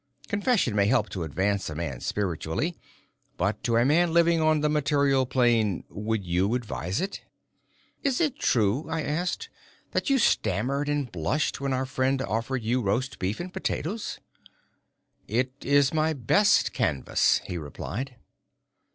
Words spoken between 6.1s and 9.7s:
you advise it?" "Is it true," I asked,